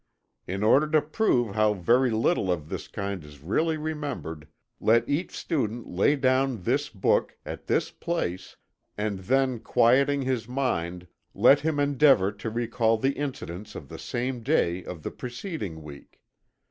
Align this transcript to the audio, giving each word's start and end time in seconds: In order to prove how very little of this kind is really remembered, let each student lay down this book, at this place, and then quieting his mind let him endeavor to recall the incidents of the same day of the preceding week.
In 0.47 0.63
order 0.63 0.87
to 0.99 1.01
prove 1.03 1.53
how 1.53 1.75
very 1.75 2.09
little 2.09 2.51
of 2.51 2.69
this 2.69 2.87
kind 2.87 3.23
is 3.23 3.39
really 3.43 3.77
remembered, 3.77 4.47
let 4.79 5.07
each 5.07 5.29
student 5.29 5.85
lay 5.89 6.15
down 6.15 6.63
this 6.63 6.89
book, 6.89 7.37
at 7.45 7.67
this 7.67 7.91
place, 7.91 8.55
and 8.97 9.19
then 9.19 9.59
quieting 9.59 10.23
his 10.23 10.47
mind 10.47 11.05
let 11.35 11.59
him 11.59 11.79
endeavor 11.79 12.31
to 12.31 12.49
recall 12.49 12.97
the 12.97 13.11
incidents 13.13 13.75
of 13.75 13.89
the 13.89 13.99
same 13.99 14.41
day 14.41 14.83
of 14.83 15.03
the 15.03 15.11
preceding 15.11 15.83
week. 15.83 16.19